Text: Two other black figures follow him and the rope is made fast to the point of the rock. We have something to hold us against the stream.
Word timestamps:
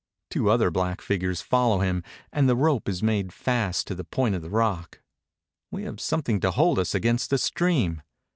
Two 0.31 0.49
other 0.49 0.71
black 0.71 0.99
figures 0.99 1.41
follow 1.43 1.77
him 1.81 2.01
and 2.33 2.49
the 2.49 2.55
rope 2.55 2.89
is 2.89 3.03
made 3.03 3.31
fast 3.31 3.85
to 3.85 3.93
the 3.93 4.03
point 4.03 4.33
of 4.33 4.41
the 4.41 4.49
rock. 4.49 4.99
We 5.69 5.83
have 5.83 6.01
something 6.01 6.39
to 6.39 6.49
hold 6.49 6.79
us 6.79 6.95
against 6.95 7.29
the 7.29 7.37
stream. 7.37 8.01